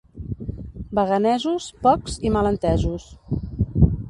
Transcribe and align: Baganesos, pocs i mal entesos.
Baganesos, 0.99 1.69
pocs 1.85 2.17
i 2.29 2.33
mal 2.39 2.53
entesos. 2.53 3.07